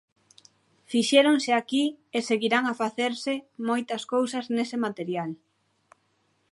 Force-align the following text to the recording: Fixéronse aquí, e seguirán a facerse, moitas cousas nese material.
Fixéronse 0.91 1.51
aquí, 1.55 1.85
e 2.17 2.19
seguirán 2.29 2.63
a 2.67 2.73
facerse, 2.81 3.33
moitas 3.67 4.03
cousas 4.13 4.45
nese 4.55 4.77
material. 4.85 5.31